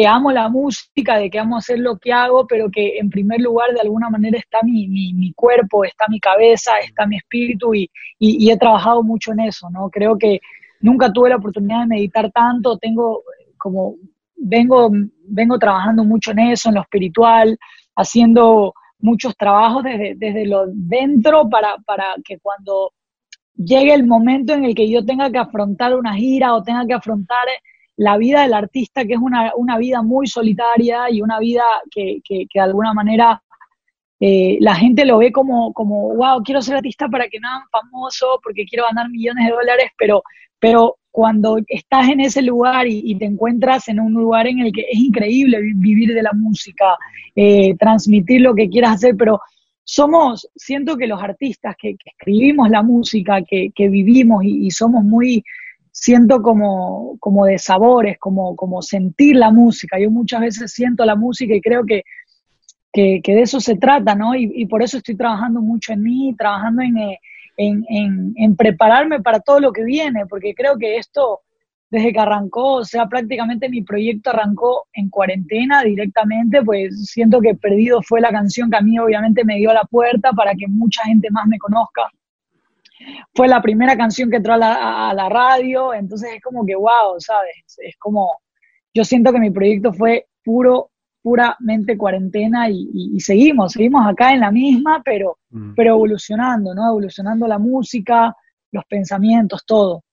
amo 0.07 0.31
la 0.31 0.47
música, 0.49 1.17
de 1.17 1.29
que 1.29 1.39
amo 1.39 1.57
hacer 1.57 1.79
lo 1.79 1.97
que 1.97 2.13
hago, 2.13 2.45
pero 2.47 2.69
que 2.69 2.97
en 2.97 3.09
primer 3.09 3.41
lugar 3.41 3.73
de 3.73 3.81
alguna 3.81 4.09
manera 4.09 4.37
está 4.37 4.59
mi, 4.63 4.87
mi, 4.87 5.33
cuerpo, 5.33 5.83
está 5.83 6.05
mi 6.07 6.19
cabeza, 6.19 6.73
está 6.79 7.07
mi 7.07 7.17
espíritu 7.17 7.73
y, 7.73 7.89
y, 8.19 8.49
he 8.49 8.57
trabajado 8.57 9.03
mucho 9.03 9.31
en 9.31 9.41
eso, 9.41 9.69
¿no? 9.69 9.89
Creo 9.89 10.17
que 10.17 10.39
nunca 10.81 11.11
tuve 11.11 11.29
la 11.29 11.37
oportunidad 11.37 11.81
de 11.81 11.87
meditar 11.87 12.31
tanto, 12.31 12.77
tengo 12.77 13.23
como, 13.57 13.95
vengo, 14.35 14.89
vengo 15.25 15.57
trabajando 15.59 16.03
mucho 16.03 16.31
en 16.31 16.39
eso, 16.39 16.69
en 16.69 16.75
lo 16.75 16.81
espiritual, 16.81 17.57
haciendo 17.95 18.73
muchos 18.99 19.35
trabajos 19.35 19.83
desde, 19.83 20.15
desde 20.15 20.45
lo 20.45 20.65
dentro 20.67 21.49
para, 21.49 21.77
para 21.85 22.15
que 22.23 22.37
cuando 22.39 22.91
llegue 23.59 23.93
el 23.93 24.07
momento 24.07 24.53
en 24.53 24.63
el 24.65 24.73
que 24.73 24.89
yo 24.89 25.05
tenga 25.05 25.29
que 25.29 25.37
afrontar 25.37 25.95
una 25.95 26.15
gira 26.15 26.53
o 26.53 26.63
tenga 26.63 26.85
que 26.85 26.93
afrontar 26.93 27.45
la 27.97 28.17
vida 28.17 28.43
del 28.43 28.53
artista, 28.53 29.03
que 29.03 29.13
es 29.13 29.19
una, 29.19 29.53
una 29.55 29.77
vida 29.77 30.01
muy 30.01 30.27
solitaria 30.27 31.09
y 31.09 31.21
una 31.21 31.37
vida 31.39 31.63
que, 31.91 32.19
que, 32.23 32.47
de 32.53 32.61
alguna 32.61 32.93
manera 32.93 33.43
eh, 34.21 34.57
la 34.61 34.75
gente 34.75 35.05
lo 35.05 35.17
ve 35.17 35.33
como, 35.33 35.73
como, 35.73 36.15
wow, 36.15 36.41
quiero 36.43 36.61
ser 36.61 36.77
artista 36.77 37.09
para 37.09 37.27
que 37.27 37.39
me 37.41 37.47
hagan 37.47 37.67
famoso, 37.69 38.39
porque 38.41 38.65
quiero 38.65 38.85
ganar 38.87 39.09
millones 39.09 39.45
de 39.45 39.51
dólares, 39.51 39.91
pero, 39.97 40.23
pero 40.59 40.95
cuando 41.11 41.57
estás 41.67 42.07
en 42.07 42.21
ese 42.21 42.41
lugar 42.41 42.87
y, 42.87 43.13
te 43.15 43.25
encuentras 43.25 43.89
en 43.89 43.99
un 43.99 44.13
lugar 44.13 44.47
en 44.47 44.59
el 44.59 44.71
que 44.71 44.85
es 44.89 44.97
increíble 44.97 45.59
vivir 45.75 46.13
de 46.13 46.23
la 46.23 46.31
música, 46.33 46.97
eh, 47.35 47.75
transmitir 47.77 48.41
lo 48.41 48.55
que 48.55 48.69
quieras 48.69 48.95
hacer, 48.95 49.15
pero 49.17 49.41
somos, 49.91 50.47
siento 50.55 50.97
que 50.97 51.07
los 51.07 51.19
artistas 51.19 51.75
que, 51.75 51.95
escribimos 52.05 52.69
la 52.69 52.83
música, 52.83 53.41
que, 53.41 53.71
que 53.73 53.89
vivimos 53.89 54.43
y, 54.45 54.69
somos 54.69 55.03
muy 55.03 55.43
siento 55.91 56.43
como, 56.43 57.17
como 57.19 57.47
de 57.47 57.57
sabores, 57.57 58.19
como, 58.19 58.55
como 58.55 58.83
sentir 58.83 59.35
la 59.35 59.49
música. 59.49 59.99
Yo 59.99 60.11
muchas 60.11 60.41
veces 60.41 60.71
siento 60.71 61.03
la 61.05 61.15
música 61.15 61.55
y 61.55 61.61
creo 61.61 61.85
que, 61.87 62.03
que, 62.93 63.19
de 63.25 63.41
eso 63.41 63.59
se 63.59 63.77
trata, 63.77 64.13
¿no? 64.13 64.35
Y, 64.35 64.67
por 64.67 64.83
eso 64.83 64.97
estoy 64.97 65.15
trabajando 65.15 65.59
mucho 65.59 65.91
en 65.93 66.03
mí, 66.03 66.35
trabajando 66.37 66.83
eh, 66.83 67.19
en, 67.57 67.83
en, 67.89 68.33
en, 68.35 68.55
prepararme 68.55 69.21
para 69.21 69.39
todo 69.39 69.59
lo 69.59 69.71
que 69.71 69.83
viene, 69.83 70.27
porque 70.27 70.53
creo 70.53 70.77
que 70.77 70.97
esto, 70.97 71.39
desde 71.89 72.13
que 72.13 72.19
arrancó, 72.19 72.75
o 72.75 72.85
sea, 72.85 73.07
prácticamente 73.07 73.67
mi 73.69 73.81
proyecto 73.81 74.29
arrancó 74.29 74.87
en 74.93 75.09
cuarentena 75.09 75.83
directamente, 75.83 76.61
pues 76.63 77.09
siento 77.09 77.41
que 77.41 77.55
Perdido 77.55 78.01
fue 78.03 78.21
la 78.21 78.31
canción 78.31 78.69
que 78.69 78.77
a 78.77 78.81
mí 78.81 78.99
obviamente 78.99 79.43
me 79.43 79.57
dio 79.57 79.73
la 79.73 79.83
puerta 79.83 80.31
para 80.33 80.53
que 80.53 80.67
mucha 80.67 81.03
gente 81.03 81.29
más 81.31 81.47
me 81.47 81.57
conozca 81.57 82.03
fue 83.33 83.47
la 83.47 83.61
primera 83.61 83.95
canción 83.97 84.29
que 84.29 84.37
entró 84.37 84.53
a 84.53 84.57
la, 85.13 85.29
radio, 85.29 85.93
entonces 85.93 86.31
es 86.35 86.41
como 86.41 86.65
que 86.65 86.75
wow, 86.75 87.19
¿sabes? 87.19 87.77
Es 87.77 87.95
como, 87.97 88.41
yo 88.93 89.03
siento 89.03 89.31
que 89.31 89.39
mi 89.39 89.51
proyecto 89.51 89.93
fue 89.93 90.27
puro, 90.43 90.91
puramente 91.21 91.97
cuarentena 91.97 92.69
y, 92.69 93.19
seguimos, 93.19 93.73
seguimos 93.73 94.05
acá 94.07 94.33
en 94.33 94.41
la 94.41 94.51
misma, 94.51 95.01
pero, 95.03 95.37
mm. 95.49 95.73
pero 95.75 95.95
evolucionando, 95.95 96.73
¿no? 96.73 96.89
Evolucionando 96.89 97.47
la 97.47 97.59
música, 97.59 98.35
los 98.71 98.85
pensamientos, 98.85 99.65
todo. 99.65 100.03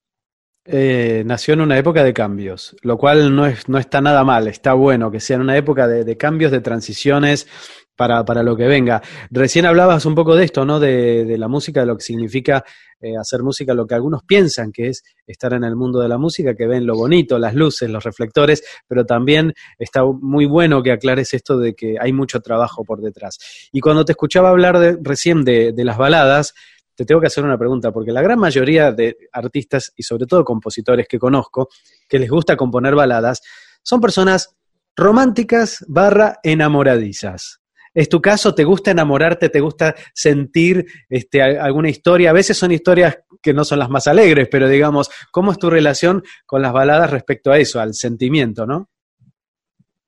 Eh, 0.69 1.23
nació 1.25 1.55
en 1.55 1.61
una 1.61 1.79
época 1.79 2.03
de 2.03 2.13
cambios, 2.13 2.77
lo 2.83 2.99
cual 2.99 3.35
no, 3.35 3.47
es, 3.47 3.69
no 3.69 3.79
está 3.79 4.01
nada 4.01 4.25
mal, 4.25 4.49
está 4.49 4.73
bueno 4.73 5.13
que 5.13 5.21
sea 5.21 5.37
en 5.37 5.43
una 5.43 5.57
época 5.57 5.87
de, 5.87 6.17
cambios, 6.17 6.51
de 6.51 6.61
transiciones 6.61 7.47
para, 7.95 8.25
para, 8.25 8.43
lo 8.43 8.57
que 8.57 8.67
venga. 8.67 9.01
Recién 9.31 9.65
hablabas 9.65 10.05
un 10.07 10.17
poco 10.17 10.35
de 10.35 10.45
esto, 10.45 10.65
¿no? 10.65 10.81
De, 10.81 11.25
de 11.25 11.39
la 11.39 11.47
música, 11.47 11.81
de 11.81 11.87
lo 11.87 11.97
que 11.97 12.03
significa 12.03 12.65
eh, 12.99 13.13
hacer 13.21 13.43
música, 13.43 13.75
lo 13.75 13.87
que 13.87 13.95
algunos 13.95 14.23
piensan 14.25 14.73
que 14.73 14.89
es 14.89 15.03
estar 15.27 15.53
en 15.53 15.65
el 15.65 15.77
mundo 15.77 16.01
de 16.01 16.09
la 16.09 16.17
música, 16.17 16.55
que 16.55 16.67
ven 16.67 16.87
lo 16.87 16.97
bonito, 16.97 17.39
las 17.39 17.55
luces, 17.55 17.91
los 17.91 18.03
reflectores, 18.03 18.65
pero 18.89 19.05
también 19.05 19.53
está 19.79 20.03
muy 20.05 20.47
bueno 20.47 20.83
que 20.83 20.93
aclares 20.93 21.35
esto 21.35 21.59
de 21.59 21.75
que 21.75 21.97
hay 22.01 22.13
mucho 22.13 22.41
trabajo 22.41 22.85
por 22.85 23.03
detrás. 23.03 23.39
Y 23.71 23.81
cuando 23.81 24.05
te 24.05 24.13
escuchaba 24.13 24.49
hablar 24.49 24.79
de, 24.79 24.99
recién 25.03 25.45
de, 25.45 25.73
de 25.73 25.85
las 25.85 25.99
baladas, 25.99 26.55
te 26.97 27.05
tengo 27.05 27.21
que 27.21 27.27
hacer 27.27 27.45
una 27.45 27.59
pregunta, 27.59 27.93
porque 27.93 28.11
la 28.11 28.23
gran 28.23 28.39
mayoría 28.39 28.91
de 28.91 29.17
artistas 29.33 29.93
y 29.95 30.03
sobre 30.03 30.27
todo 30.27 30.45
compositores 30.45 31.07
que 31.07 31.19
conozco, 31.19 31.69
que 32.09 32.19
les 32.19 32.31
gusta 32.31 32.57
componer 32.57 32.95
baladas, 32.95 33.43
son 33.83 34.01
personas 34.01 34.57
románticas 34.97 35.85
barra 35.87 36.39
enamoradizas. 36.43 37.61
¿Es 37.93 38.09
tu 38.09 38.21
caso? 38.21 38.55
¿Te 38.55 38.65
gusta 38.65 38.91
enamorarte? 38.91 39.49
¿Te 39.49 39.61
gusta 39.61 39.95
sentir 40.13 40.87
este, 41.09 41.41
alguna 41.41 41.89
historia? 41.89 42.31
A 42.31 42.35
veces 42.35 42.57
son 42.57 42.73
historias 42.73 43.19
que 43.41 43.55
no 43.55 43.65
son 43.65 43.79
las 43.79 43.89
más 43.89 44.07
alegres, 44.07 44.49
pero 44.51 44.69
digamos, 44.69 45.11
¿cómo 45.31 45.53
es 45.53 45.59
tu 45.59 45.71
relación 45.71 46.23
con 46.45 46.61
las 46.61 46.73
baladas 46.73 47.11
respecto 47.11 47.53
a 47.53 47.59
eso, 47.59 47.81
al 47.81 47.95
sentimiento, 47.95 48.67
no? 48.67 48.91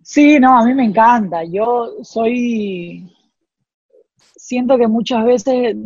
Sí, 0.02 0.38
no, 0.38 0.58
a 0.58 0.64
mí 0.64 0.74
me 0.74 0.84
encanta. 0.84 1.44
Yo 1.44 1.96
soy 2.02 3.06
siento 4.48 4.78
que 4.78 4.88
muchas 4.88 5.26
veces 5.26 5.76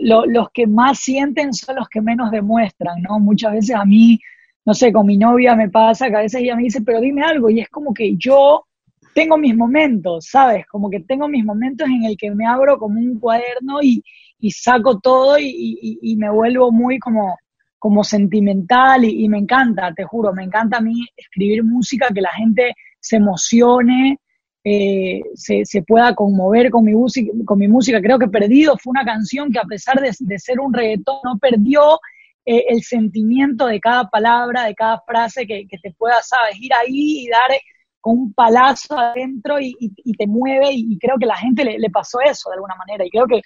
los 0.00 0.50
que 0.52 0.66
más 0.66 0.98
sienten 0.98 1.54
son 1.54 1.76
los 1.76 1.88
que 1.88 2.02
menos 2.02 2.30
demuestran, 2.30 3.00
¿no? 3.00 3.18
Muchas 3.18 3.52
veces 3.52 3.74
a 3.74 3.86
mí, 3.86 4.20
no 4.66 4.74
sé, 4.74 4.92
con 4.92 5.06
mi 5.06 5.16
novia 5.16 5.56
me 5.56 5.70
pasa 5.70 6.10
que 6.10 6.16
a 6.16 6.20
veces 6.20 6.42
ella 6.42 6.54
me 6.54 6.64
dice, 6.64 6.82
pero 6.82 7.00
dime 7.00 7.22
algo, 7.22 7.48
y 7.48 7.60
es 7.60 7.70
como 7.70 7.94
que 7.94 8.14
yo 8.18 8.66
tengo 9.14 9.38
mis 9.38 9.56
momentos, 9.56 10.26
¿sabes? 10.26 10.66
Como 10.66 10.90
que 10.90 11.00
tengo 11.00 11.26
mis 11.26 11.42
momentos 11.42 11.88
en 11.88 12.04
el 12.04 12.18
que 12.18 12.30
me 12.32 12.46
abro 12.46 12.76
como 12.76 13.00
un 13.00 13.18
cuaderno 13.18 13.78
y, 13.80 14.02
saco 14.50 14.98
todo 15.00 15.38
y, 15.38 16.14
me 16.18 16.28
vuelvo 16.28 16.70
muy 16.70 16.98
como, 16.98 17.38
como 17.78 18.04
sentimental 18.04 19.04
y, 19.04 19.26
me 19.26 19.38
encanta, 19.38 19.94
te 19.94 20.04
juro, 20.04 20.34
me 20.34 20.44
encanta 20.44 20.78
a 20.78 20.82
mí 20.82 21.02
escribir 21.16 21.64
música, 21.64 22.08
que 22.14 22.20
la 22.20 22.32
gente 22.32 22.74
se 23.00 23.16
emocione, 23.16 24.18
eh, 24.64 25.22
se, 25.34 25.64
se, 25.64 25.82
pueda 25.82 26.14
conmover 26.14 26.70
con 26.70 26.84
mi, 26.84 26.94
música, 26.94 27.32
con 27.44 27.58
mi 27.58 27.66
música. 27.66 28.00
Creo 28.00 28.18
que 28.18 28.28
Perdido 28.28 28.76
fue 28.78 28.92
una 28.92 29.04
canción 29.04 29.50
que 29.50 29.58
a 29.58 29.64
pesar 29.64 30.00
de, 30.00 30.38
ser 30.38 30.60
un 30.60 30.72
reggaetón, 30.72 31.18
no 31.24 31.38
perdió 31.38 31.98
eh, 32.44 32.64
el 32.68 32.82
sentimiento 32.82 33.66
de 33.66 33.80
cada 33.80 34.08
palabra, 34.08 34.64
de 34.64 34.74
cada 34.74 35.00
frase 35.00 35.46
que, 35.46 35.66
que, 35.68 35.78
te 35.78 35.92
pueda, 35.92 36.22
sabes, 36.22 36.56
ir 36.60 36.72
ahí 36.74 37.24
y 37.24 37.28
dar 37.28 37.58
con 38.00 38.18
un 38.18 38.32
palazo 38.34 38.98
adentro 38.98 39.60
y, 39.60 39.76
y, 39.78 40.12
te 40.14 40.26
mueve 40.26 40.70
y, 40.72 40.98
creo 40.98 41.16
que 41.18 41.26
la 41.26 41.36
gente 41.36 41.64
le, 41.64 41.78
le, 41.78 41.90
pasó 41.90 42.18
eso 42.20 42.50
de 42.50 42.54
alguna 42.54 42.74
manera 42.74 43.04
y 43.06 43.10
creo 43.10 43.26
que 43.26 43.40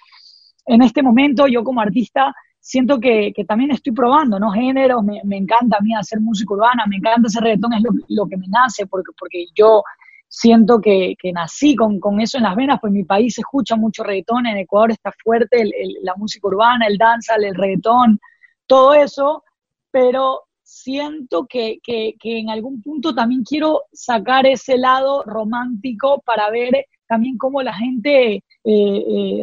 en 0.65 0.81
este 0.81 1.03
momento 1.03 1.47
yo 1.47 1.63
como 1.63 1.79
artista 1.79 2.33
siento 2.59 2.99
que, 2.99 3.31
que 3.35 3.45
también 3.45 3.71
estoy 3.71 3.93
probando, 3.93 4.39
¿no? 4.39 4.51
Géneros, 4.51 5.03
me, 5.03 5.21
me, 5.23 5.37
encanta 5.37 5.77
a 5.77 5.81
mí 5.81 5.93
hacer 5.93 6.19
música 6.19 6.53
urbana, 6.55 6.85
me 6.87 6.97
encanta 6.97 7.27
hacer 7.27 7.43
reggaetón, 7.43 7.73
es 7.73 7.83
lo, 7.83 7.91
lo 8.09 8.27
que 8.27 8.37
me 8.37 8.47
nace 8.47 8.87
porque, 8.87 9.11
porque 9.17 9.45
yo 9.55 9.83
siento 10.27 10.79
que, 10.79 11.15
que 11.19 11.31
nací 11.31 11.75
con, 11.75 11.99
con, 11.99 12.19
eso 12.19 12.37
en 12.37 12.43
las 12.43 12.55
venas, 12.55 12.79
pues 12.81 12.93
mi 12.93 13.03
país 13.03 13.37
escucha 13.37 13.75
mucho 13.75 14.03
reggaetón, 14.03 14.45
en 14.47 14.57
Ecuador 14.57 14.91
está 14.91 15.13
fuerte 15.23 15.69
la 16.01 16.15
música 16.15 16.47
urbana, 16.47 16.87
el 16.87 16.97
danza, 16.97 17.35
el 17.35 17.55
reggaetón, 17.55 18.19
todo 18.65 18.93
eso, 18.93 19.43
pero 19.91 20.43
siento 20.63 21.45
que, 21.47 21.79
que, 21.81 22.15
que, 22.19 22.39
en 22.39 22.49
algún 22.49 22.81
punto 22.81 23.15
también 23.15 23.43
quiero 23.43 23.83
sacar 23.93 24.45
ese 24.45 24.77
lado 24.77 25.23
romántico 25.23 26.21
para 26.25 26.49
ver 26.49 26.85
también 27.07 27.37
cómo 27.37 27.63
la 27.63 27.73
gente 27.73 28.35
eh, 28.35 28.43
eh, 28.63 29.41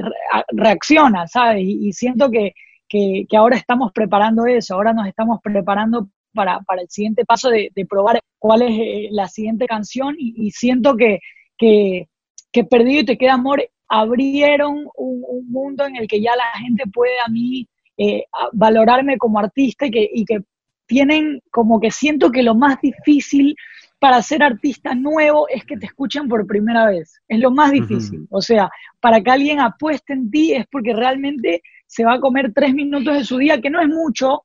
reacciona, 0.49 1.27
¿sabes? 1.27 1.63
Y, 1.63 1.89
y 1.89 1.93
siento 1.95 2.31
que, 2.31 2.53
que, 2.89 3.27
ahora 3.37 3.57
estamos 3.57 3.93
preparando 3.93 4.47
eso, 4.47 4.75
ahora 4.75 4.93
nos 4.93 5.07
estamos 5.07 5.41
preparando 5.43 6.09
para, 6.35 6.61
para 6.61 6.83
el 6.83 6.89
siguiente 6.91 7.25
paso 7.25 7.49
de, 7.49 7.71
de, 7.75 7.87
probar 7.87 8.21
cuál 8.39 8.63
es 8.63 8.71
eh, 8.73 9.09
la 9.11 9.29
siguiente 9.29 9.67
canción 9.67 10.15
y, 10.19 10.51
siento 10.51 10.97
que, 10.97 11.21
que, 11.57 12.09
que, 12.53 12.65
Perdido 12.65 13.01
y 13.01 13.05
Te 13.05 13.17
Queda 13.17 13.35
Amor 13.35 13.65
abrieron 13.89 14.87
un, 14.97 15.25
mundo 15.49 15.87
en 15.87 15.97
el 15.97 16.09
que 16.09 16.21
ya 16.21 16.33
la 16.37 16.59
gente 16.59 16.85
puede 16.93 17.15
a 17.25 17.31
mí 17.31 17.69
eh, 17.97 18.25
valorarme 18.53 19.19
como 19.19 19.39
artista 19.39 19.87
y 19.87 19.91
que, 19.91 20.11
y 20.13 20.25
que 20.25 20.41
tienen 20.87 21.41
como 21.51 21.81
que 21.81 21.91
siento 21.91 22.31
que 22.31 22.43
lo 22.43 22.55
más 22.55 22.81
difícil 22.81 23.55
para 23.99 24.21
ser 24.21 24.43
artista 24.43 24.95
nuevo 24.95 25.49
es 25.49 25.65
que 25.65 25.77
te 25.77 25.87
escuchen 25.87 26.29
por 26.29 26.47
primera 26.47 26.87
vez. 26.87 27.23
Es 27.29 27.39
lo 27.39 27.51
más 27.51 27.73
difícil. 27.73 28.27
O 28.31 28.43
sea, 28.43 28.69
para 29.01 29.23
que 29.23 29.31
alguien 29.31 29.61
apueste 29.61 30.13
en 30.13 30.31
ti 30.31 30.53
es 30.53 30.67
porque 30.71 30.93
realmente 30.93 31.63
se 31.87 32.05
va 32.05 32.15
a 32.15 32.21
comer 32.21 32.53
tres 32.55 32.75
minutos 32.75 33.15
de 33.15 33.25
su 33.25 33.39
día, 33.39 33.61
que 33.61 33.71
no 33.71 33.81
es 33.81 33.89
mucho, 33.89 34.45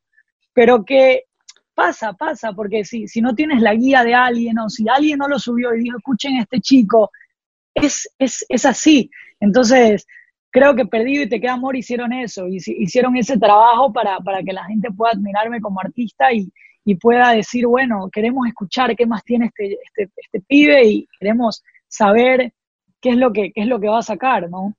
pero 0.53 0.86
que 0.86 1.24
pasa, 1.79 2.12
pasa, 2.12 2.51
porque 2.51 2.83
si, 2.83 3.07
si 3.07 3.21
no 3.21 3.33
tienes 3.33 3.62
la 3.62 3.74
guía 3.74 4.03
de 4.03 4.13
alguien 4.13 4.59
o 4.59 4.69
si 4.69 4.89
alguien 4.89 5.17
no 5.17 5.29
lo 5.29 5.39
subió 5.39 5.74
y 5.74 5.83
dijo, 5.83 5.98
escuchen 5.98 6.36
a 6.36 6.41
este 6.41 6.59
chico, 6.59 7.09
es, 7.74 8.13
es, 8.19 8.45
es 8.50 8.65
así. 8.65 9.09
Entonces, 9.39 10.05
creo 10.51 10.75
que 10.75 10.86
Perdido 10.86 11.24
y 11.24 11.29
Te 11.29 11.39
Queda 11.39 11.53
Amor 11.53 11.77
hicieron 11.77 12.12
eso, 12.12 12.48
hicieron 12.50 13.15
ese 13.15 13.38
trabajo 13.38 13.93
para, 13.93 14.17
para 14.19 14.43
que 14.43 14.51
la 14.51 14.65
gente 14.65 14.91
pueda 14.91 15.13
admirarme 15.13 15.62
como 15.62 15.79
artista 15.79 16.33
y, 16.33 16.51
y, 16.83 16.95
pueda 16.95 17.31
decir, 17.31 17.65
bueno, 17.65 18.09
queremos 18.12 18.45
escuchar 18.45 18.93
qué 18.98 19.05
más 19.05 19.24
tiene 19.24 19.45
este, 19.45 19.77
este, 19.81 20.12
este 20.17 20.41
pibe 20.41 20.86
y 20.86 21.07
queremos 21.17 21.63
saber 21.88 22.53
qué 23.00 23.12
es 23.12 23.15
lo 23.15 23.31
que, 23.31 23.53
qué 23.53 23.62
es 23.62 23.67
lo 23.67 23.79
que 23.79 23.88
va 23.88 24.00
a 24.00 24.03
sacar, 24.13 24.50
¿no? 24.50 24.75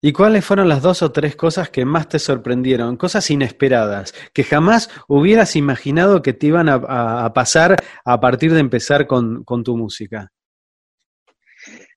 ¿Y 0.00 0.12
cuáles 0.12 0.44
fueron 0.44 0.68
las 0.68 0.80
dos 0.80 1.02
o 1.02 1.10
tres 1.10 1.34
cosas 1.34 1.70
que 1.70 1.84
más 1.84 2.08
te 2.08 2.20
sorprendieron? 2.20 2.96
Cosas 2.96 3.28
inesperadas, 3.32 4.14
que 4.32 4.44
jamás 4.44 4.88
hubieras 5.08 5.56
imaginado 5.56 6.22
que 6.22 6.32
te 6.32 6.46
iban 6.46 6.68
a, 6.68 7.32
pasar 7.34 7.74
a 8.04 8.20
partir 8.20 8.52
de 8.52 8.60
empezar 8.60 9.08
con, 9.08 9.44
tu 9.64 9.76
música. 9.76 10.30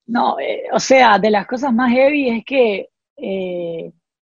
No, 0.04 0.36
eh, 0.40 0.64
o 0.72 0.80
sea, 0.80 1.20
de 1.20 1.30
las 1.30 1.46
cosas 1.46 1.72
más 1.72 1.92
heavy 1.92 2.28
es 2.30 2.44
que, 2.44 2.88
eh, 3.16 3.92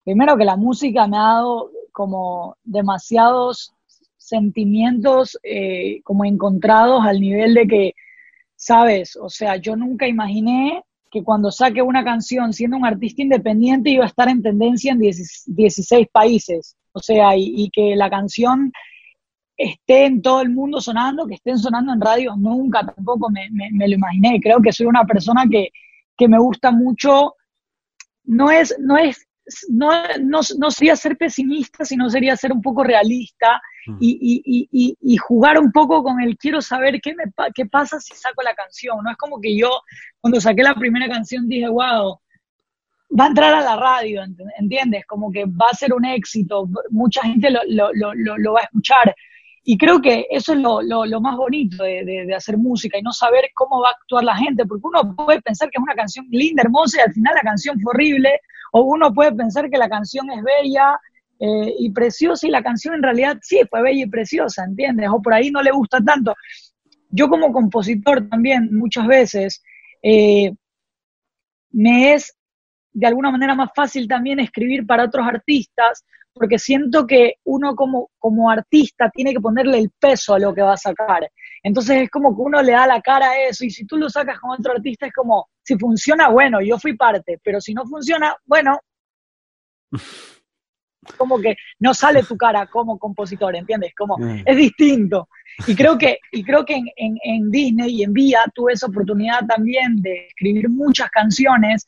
primero 0.04 0.36
que 0.36 0.44
la 0.44 0.58
música 0.58 1.08
me 1.08 1.16
ha 1.16 1.22
dado 1.22 1.72
como 1.94 2.58
demasiados 2.64 3.74
sentimientos 4.18 5.40
eh, 5.42 6.02
como 6.04 6.26
encontrados 6.26 7.06
al 7.06 7.22
nivel 7.22 7.54
de 7.54 7.68
que, 7.68 7.94
sabes, 8.58 9.16
o 9.16 9.30
sea, 9.30 9.56
yo 9.56 9.78
nunca 9.78 10.06
imaginé 10.06 10.84
que 11.14 11.24
cuando 11.24 11.52
saque 11.52 11.84
una 11.84 12.04
canción 12.04 12.54
siendo 12.54 12.76
un 12.76 12.88
artista 12.88 13.22
independiente 13.22 13.92
iba 13.92 14.04
a 14.04 14.08
estar 14.08 14.28
en 14.30 14.42
tendencia 14.42 14.92
en 14.92 15.00
16 15.00 16.08
países. 16.12 16.76
O 16.92 17.00
sea, 17.00 17.38
y, 17.38 17.70
que 17.72 17.96
la 17.96 18.10
canción 18.10 18.72
esté 19.56 20.06
en 20.06 20.24
todo 20.24 20.42
el 20.42 20.50
mundo 20.50 20.82
sonando, 20.82 21.28
que 21.28 21.36
estén 21.36 21.60
sonando 21.60 21.94
en 21.94 22.02
radios, 22.02 22.36
nunca 22.40 22.84
tampoco 22.84 23.30
me, 23.30 23.48
me, 23.52 23.88
lo 23.88 23.94
imaginé. 23.94 24.40
Creo 24.42 24.60
que 24.60 24.72
soy 24.72 24.88
una 24.88 25.06
persona 25.06 25.44
que, 25.48 25.70
que 26.18 26.28
me 26.28 26.40
gusta 26.40 26.72
mucho. 26.72 27.36
No 28.24 28.50
es, 28.50 28.76
no 28.80 28.98
es 28.98 29.28
no, 29.70 29.92
no, 30.22 30.40
no, 30.58 30.72
sería 30.72 30.96
ser 30.96 31.18
pesimista, 31.18 31.86
sino 31.86 32.10
sería 32.10 32.36
ser 32.36 32.52
un 32.52 32.62
poco 32.62 32.84
realista 32.84 33.62
mm. 33.88 33.98
y, 34.00 34.68
y, 34.72 34.98
y, 35.02 35.18
jugar 35.18 35.60
un 35.60 35.72
poco 35.72 36.04
con 36.04 36.22
el 36.22 36.38
quiero 36.38 36.62
saber 36.62 37.00
qué, 37.02 37.14
me, 37.14 37.26
qué 37.54 37.66
pasa 37.66 38.00
si 38.00 38.16
saco 38.16 38.42
la 38.42 38.54
canción. 38.56 38.98
No 39.04 39.12
es 39.12 39.18
como 39.18 39.42
que 39.42 39.58
yo, 39.58 39.82
cuando 40.22 40.40
saqué 40.40 40.64
la 40.64 40.76
primera 40.76 41.08
canción, 41.08 41.48
dije, 41.48 41.68
wow, 41.68 42.20
va 43.20 43.26
a 43.26 43.28
entrar 43.28 43.54
a 43.54 43.62
la 43.62 43.76
radio, 43.76 44.22
¿entiendes? 44.58 45.06
Como 45.06 45.32
que 45.32 45.46
va 45.46 45.68
a 45.72 45.76
ser 45.76 45.94
un 45.94 46.06
éxito, 46.06 46.68
mucha 46.90 47.22
gente 47.24 47.50
lo, 47.50 47.62
lo, 47.68 47.92
lo, 47.94 48.38
lo 48.38 48.54
va 48.54 48.62
a 48.62 48.64
escuchar. 48.64 49.14
Y 49.66 49.78
creo 49.78 50.02
que 50.02 50.28
eso 50.30 50.54
es 50.54 50.60
lo, 50.60 50.82
lo, 50.82 51.22
más 51.22 51.38
bonito 51.38 51.84
de, 51.84 52.04
de, 52.04 52.36
hacer 52.36 52.58
música 52.58 52.98
y 52.98 53.02
no 53.02 53.14
saber 53.14 53.46
cómo 53.54 53.82
va 53.82 53.90
a 53.90 53.92
actuar 53.94 54.24
la 54.26 54.36
gente, 54.36 54.66
porque 54.66 54.86
uno 54.86 55.16
puede 55.16 55.42
pensar 55.42 55.70
que 55.70 55.78
es 55.78 55.84
una 55.84 55.96
canción 55.96 56.26
linda, 56.30 56.64
hermosa, 56.64 56.98
y 56.98 57.02
al 57.02 57.14
final 57.14 57.34
la 57.36 57.42
canción 57.42 57.80
fue 57.80 57.92
horrible, 57.92 58.42
o 58.74 58.82
uno 58.82 59.14
puede 59.14 59.32
pensar 59.32 59.70
que 59.70 59.78
la 59.78 59.88
canción 59.88 60.30
es 60.32 60.44
bella 60.44 61.00
eh, 61.40 61.76
y 61.80 61.92
preciosa 61.92 62.48
y 62.48 62.52
la 62.52 62.64
canción 62.64 62.96
en 62.96 63.04
realidad 63.04 63.38
sí 63.42 63.62
fue 63.70 63.82
bella 63.82 64.04
y 64.04 64.10
preciosa, 64.10 64.66
¿entiendes? 64.66 65.10
O 65.12 65.22
por 65.22 65.34
ahí 65.34 65.52
no 65.52 65.62
le 65.62 65.72
gusta 65.72 66.00
tanto. 66.02 66.36
Yo 67.10 67.30
como 67.30 67.52
compositor 67.54 68.28
también 68.30 68.70
muchas 68.72 69.08
veces 69.08 69.64
eh, 70.02 70.52
me 71.72 72.14
es 72.14 72.36
de 72.94 73.08
alguna 73.08 73.32
manera 73.32 73.56
más 73.56 73.70
fácil 73.76 74.08
también 74.08 74.40
escribir 74.40 74.86
para 74.86 75.06
otros 75.06 75.26
artistas 75.28 76.04
porque 76.36 76.58
siento 76.58 77.06
que 77.06 77.34
uno 77.44 77.76
como, 77.76 78.10
como 78.18 78.50
artista 78.50 79.10
tiene 79.14 79.34
que 79.34 79.40
ponerle 79.40 79.78
el 79.78 79.92
peso 80.00 80.34
a 80.34 80.40
lo 80.40 80.52
que 80.54 80.64
va 80.64 80.74
a 80.74 80.78
sacar. 80.78 81.30
Entonces 81.62 82.04
es 82.04 82.10
como 82.10 82.36
que 82.36 82.42
uno 82.42 82.60
le 82.64 82.72
da 82.72 82.88
la 82.88 83.02
cara 83.02 83.30
a 83.30 83.40
eso 83.44 83.64
y 83.66 83.70
si 83.70 83.86
tú 83.86 83.98
lo 83.98 84.10
sacas 84.10 84.40
con 84.40 84.50
otro 84.52 84.74
artista 84.74 85.06
es 85.06 85.14
como, 85.14 85.48
si 85.62 85.78
funciona, 85.78 86.30
bueno, 86.30 86.60
yo 86.62 86.80
fui 86.80 86.96
parte, 86.98 87.40
pero 87.44 87.62
si 87.62 87.74
no 87.76 87.86
funciona, 87.86 88.36
bueno, 88.46 88.80
como 91.18 91.40
que 91.40 91.56
no 91.80 91.94
sale 91.94 92.24
tu 92.24 92.38
cara 92.38 92.66
como 92.68 92.98
compositor, 92.98 93.56
¿entiendes? 93.56 93.94
Como 93.96 94.16
es 94.46 94.56
distinto. 94.58 95.28
Y 95.68 95.76
creo 95.76 95.98
que, 95.98 96.18
y 96.32 96.44
creo 96.44 96.66
que 96.66 96.76
en, 96.76 96.86
en- 96.96 97.18
en 97.24 97.52
Disney 97.52 97.96
y 98.00 98.04
en 98.04 98.14
Vía 98.14 98.40
tuve 98.56 98.74
esa 98.74 98.88
oportunidad 98.88 99.46
también 99.46 99.98
de 100.02 100.28
escribir 100.28 100.70
muchas 100.70 101.10
canciones, 101.12 101.86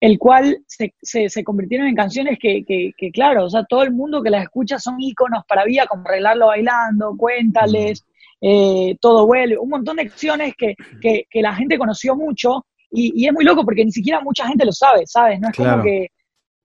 el 0.00 0.18
cual 0.18 0.58
se, 0.66 0.94
se, 1.02 1.28
se 1.28 1.44
convirtieron 1.44 1.86
en 1.86 1.94
canciones 1.94 2.38
que, 2.40 2.64
que, 2.64 2.92
que, 2.96 3.10
claro, 3.10 3.44
o 3.44 3.50
sea, 3.50 3.64
todo 3.64 3.82
el 3.82 3.92
mundo 3.92 4.22
que 4.22 4.30
las 4.30 4.42
escucha 4.44 4.78
son 4.78 5.00
íconos 5.00 5.44
para 5.46 5.64
Vía, 5.64 5.86
como 5.86 6.04
Arreglarlo 6.06 6.46
Bailando, 6.46 7.14
Cuéntales, 7.18 8.04
eh, 8.40 8.96
Todo 9.00 9.26
Vuelve, 9.26 9.58
un 9.58 9.68
montón 9.68 9.96
de 9.96 10.06
canciones 10.08 10.54
que, 10.56 10.74
que, 11.02 11.24
que 11.28 11.42
la 11.42 11.54
gente 11.54 11.76
conoció 11.76 12.16
mucho 12.16 12.64
y, 12.90 13.12
y 13.14 13.26
es 13.26 13.32
muy 13.34 13.44
loco 13.44 13.62
porque 13.64 13.84
ni 13.84 13.92
siquiera 13.92 14.20
mucha 14.20 14.46
gente 14.48 14.64
lo 14.64 14.72
sabe, 14.72 15.02
¿sabes? 15.06 15.38
No 15.38 15.48
es 15.48 15.54
Claro. 15.56 15.72
como 15.72 15.84
que 15.84 16.08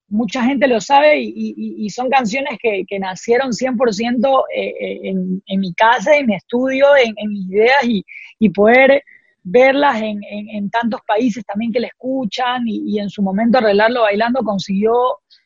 mucha 0.08 0.42
gente 0.44 0.66
lo 0.68 0.80
sabe 0.80 1.20
y, 1.20 1.28
y- 1.34 1.84
y 1.84 1.90
son 1.90 2.08
canciones 2.08 2.56
que, 2.62 2.84
que 2.86 2.98
nacieron 2.98 3.50
100% 3.52 4.44
eh, 4.54 4.74
eh, 4.80 5.00
en, 5.02 5.42
en 5.46 5.60
mi 5.60 5.74
casa, 5.74 6.16
en 6.16 6.26
mi 6.26 6.36
estudio, 6.36 6.86
en, 6.96 7.12
en 7.16 7.28
mis 7.30 7.50
ideas 7.50 7.84
y, 7.84 8.04
y 8.38 8.48
poder 8.50 9.02
verlas 9.48 10.02
en, 10.02 10.22
en- 10.24 10.48
en 10.50 10.70
tantos 10.70 11.00
países 11.06 11.44
también 11.44 11.72
que 11.72 11.78
la 11.80 11.86
escuchan 11.86 12.66
y, 12.66 12.82
y 12.84 12.98
en 12.98 13.08
su 13.08 13.22
momento 13.22 13.58
arreglarlo 13.58 14.02
bailando 14.02 14.42
consiguió 14.42 14.92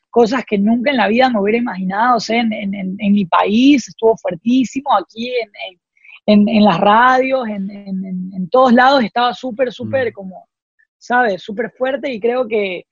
cosas 0.09 0.43
que 0.45 0.57
nunca 0.57 0.89
en 0.89 0.97
la 0.97 1.07
vida 1.07 1.29
me 1.29 1.39
hubiera 1.39 1.59
imaginado, 1.59 2.17
o 2.17 2.19
sea, 2.19 2.41
en, 2.41 2.51
en- 2.51 2.97
mi 3.13 3.25
país 3.25 3.87
estuvo 3.87 4.17
fuertísimo, 4.17 4.89
aquí 4.97 5.29
en, 5.29 5.49
en- 5.69 5.79
en- 6.25 6.49
en 6.49 6.63
las 6.63 6.79
radios, 6.79 7.47
en, 7.47 7.69
en- 7.69 8.05
en- 8.05 8.31
en 8.35 8.49
todos 8.49 8.73
lados 8.73 9.03
estaba 9.03 9.33
súper, 9.33 9.71
súper 9.71 10.09
Mm. 10.09 10.13
como, 10.13 10.47
¿sabes? 10.97 11.41
Súper 11.43 11.71
fuerte 11.77 12.11
y 12.11 12.19
creo 12.19 12.47
que, 12.47 12.85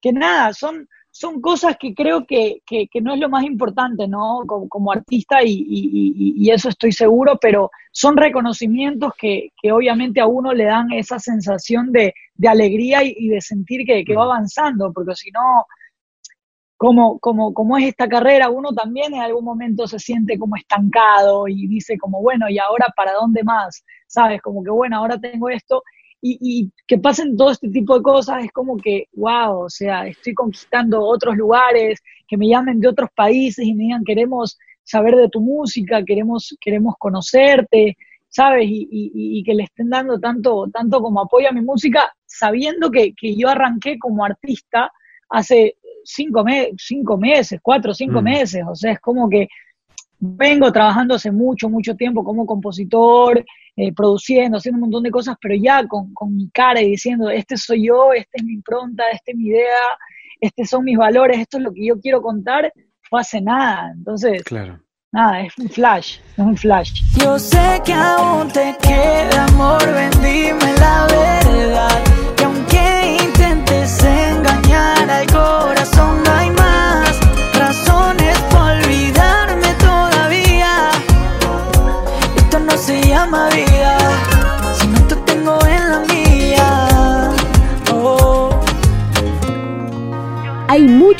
que 0.00 0.12
nada, 0.12 0.52
son, 0.52 0.86
son 1.12 1.40
cosas 1.40 1.76
que 1.78 1.94
creo 1.94 2.24
que, 2.26 2.62
que, 2.66 2.86
que 2.88 3.00
no 3.00 3.14
es 3.14 3.20
lo 3.20 3.28
más 3.28 3.44
importante, 3.44 4.06
¿no? 4.08 4.42
Como, 4.46 4.68
como 4.68 4.92
artista 4.92 5.42
y, 5.42 5.50
y- 5.52 6.34
y- 6.46 6.50
eso 6.50 6.68
estoy 6.68 6.92
seguro, 6.92 7.38
pero 7.40 7.70
son 7.92 8.16
reconocimientos 8.16 9.12
que, 9.18 9.50
que 9.60 9.72
obviamente 9.72 10.20
a 10.20 10.26
uno 10.26 10.52
le 10.52 10.64
dan 10.64 10.92
esa 10.92 11.18
sensación 11.18 11.92
de, 11.92 12.14
de 12.34 12.48
alegría 12.48 13.02
y, 13.04 13.14
y 13.18 13.28
de 13.28 13.40
sentir 13.40 13.84
que, 13.86 14.04
que 14.04 14.14
va 14.14 14.24
avanzando, 14.24 14.92
porque 14.92 15.14
si 15.16 15.30
no, 15.30 15.64
como, 16.76 17.18
como, 17.18 17.52
como 17.52 17.76
es 17.76 17.84
esta 17.88 18.08
carrera, 18.08 18.48
uno 18.48 18.72
también 18.72 19.12
en 19.14 19.20
algún 19.20 19.44
momento 19.44 19.86
se 19.86 19.98
siente 19.98 20.38
como 20.38 20.56
estancado 20.56 21.46
y 21.46 21.66
dice 21.68 21.98
como, 21.98 22.22
bueno, 22.22 22.48
¿y 22.48 22.58
ahora 22.58 22.86
para 22.96 23.12
dónde 23.12 23.42
más? 23.44 23.84
¿Sabes? 24.06 24.40
Como 24.40 24.64
que, 24.64 24.70
bueno, 24.70 24.96
ahora 24.96 25.18
tengo 25.18 25.50
esto. 25.50 25.82
Y, 26.22 26.38
y 26.40 26.70
que 26.86 26.98
pasen 26.98 27.36
todo 27.36 27.50
este 27.50 27.68
tipo 27.70 27.94
de 27.96 28.02
cosas 28.02 28.44
es 28.44 28.52
como 28.52 28.76
que, 28.76 29.06
wow, 29.14 29.60
o 29.64 29.70
sea, 29.70 30.06
estoy 30.06 30.34
conquistando 30.34 31.02
otros 31.02 31.34
lugares, 31.36 32.00
que 32.28 32.36
me 32.36 32.46
llamen 32.48 32.78
de 32.80 32.88
otros 32.88 33.08
países 33.16 33.64
y 33.64 33.74
me 33.74 33.84
digan, 33.84 34.04
queremos 34.04 34.58
saber 34.82 35.16
de 35.16 35.28
tu 35.30 35.40
música, 35.40 36.04
queremos, 36.04 36.56
queremos 36.60 36.94
conocerte, 36.98 37.96
¿sabes? 38.28 38.66
Y, 38.68 38.88
y- 38.90 39.38
y 39.38 39.42
que 39.44 39.54
le 39.54 39.64
estén 39.64 39.88
dando 39.88 40.18
tanto, 40.20 40.68
tanto 40.72 41.00
como 41.00 41.20
apoyo 41.22 41.48
a 41.48 41.52
mi 41.52 41.62
música, 41.62 42.12
sabiendo 42.26 42.90
que, 42.90 43.14
que 43.14 43.34
yo 43.36 43.48
arranqué 43.48 43.98
como 43.98 44.24
artista 44.24 44.92
hace 45.30 45.76
cinco, 46.04 46.44
me- 46.44 46.70
cinco 46.76 47.16
meses, 47.16 47.60
cuatro 47.62 47.92
o 47.92 47.94
cinco 47.94 48.20
Mm. 48.20 48.24
meses, 48.24 48.62
o 48.68 48.74
sea, 48.74 48.92
es 48.92 49.00
como 49.00 49.28
que 49.28 49.48
vengo 50.18 50.70
trabajando 50.70 51.14
hace 51.14 51.30
mucho, 51.32 51.68
mucho 51.70 51.94
tiempo 51.96 52.22
como 52.24 52.44
compositor, 52.46 53.44
eh, 53.82 53.92
produciendo, 53.94 54.58
haciendo 54.58 54.76
un 54.76 54.82
montón 54.82 55.04
de 55.04 55.10
cosas, 55.10 55.36
pero 55.40 55.54
ya 55.54 55.86
con, 55.86 56.12
con 56.12 56.36
mi 56.36 56.50
cara 56.50 56.82
y 56.82 56.90
diciendo, 56.90 57.30
este 57.30 57.56
soy 57.56 57.86
yo, 57.86 58.12
esta 58.12 58.32
es 58.34 58.44
mi 58.44 58.52
impronta, 58.52 59.04
esta 59.10 59.30
es 59.32 59.36
mi 59.38 59.46
idea, 59.46 59.86
estos 60.38 60.68
son 60.68 60.84
mis 60.84 60.98
valores, 60.98 61.38
esto 61.38 61.56
es 61.56 61.64
lo 61.64 61.72
que 61.72 61.86
yo 61.86 61.98
quiero 61.98 62.20
contar, 62.20 62.70
fue 63.08 63.20
hace 63.22 63.40
nada. 63.40 63.90
Entonces, 63.96 64.42
Claro. 64.44 64.78
nada, 65.12 65.40
es 65.40 65.56
un 65.56 65.70
flash, 65.70 66.18
es 66.32 66.38
un 66.38 66.56
flash. 66.58 67.02
Yo 67.18 67.38
sé 67.38 67.80
que 67.84 67.94
aún 67.94 68.48
te 68.48 68.76
queda 68.82 69.46
amor, 69.46 69.80
ven 69.94 70.10
dime 70.20 70.72
la 70.78 71.06
verdad. 71.08 71.39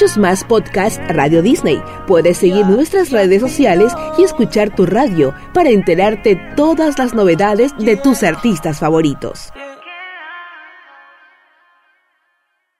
Muchos 0.00 0.16
más 0.16 0.44
podcasts 0.44 0.98
Radio 1.08 1.42
Disney. 1.42 1.82
Puedes 2.06 2.38
seguir 2.38 2.64
nuestras 2.64 3.10
redes 3.10 3.42
sociales 3.42 3.92
y 4.16 4.22
escuchar 4.22 4.74
tu 4.74 4.86
radio 4.86 5.34
para 5.52 5.68
enterarte 5.68 6.40
todas 6.56 6.98
las 6.98 7.12
novedades 7.12 7.76
de 7.76 7.98
tus 7.98 8.22
artistas 8.22 8.78
favoritos. 8.78 9.52